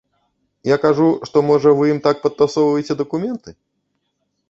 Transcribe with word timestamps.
Я 0.69 0.77
кажу, 0.85 1.09
што, 1.29 1.37
можа, 1.51 1.75
вы 1.81 1.93
ім 1.93 1.99
так 2.09 2.25
падтасоўваеце 2.27 3.01
дакументы? 3.07 3.49